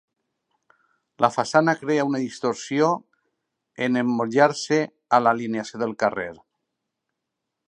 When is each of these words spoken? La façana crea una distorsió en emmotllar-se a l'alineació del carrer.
La 1.25 1.29
façana 1.35 1.75
crea 1.81 2.07
una 2.13 2.21
distorsió 2.23 2.89
en 3.89 4.03
emmotllar-se 4.03 4.83
a 5.19 5.23
l'alineació 5.27 5.85
del 5.87 5.99
carrer. 6.05 6.31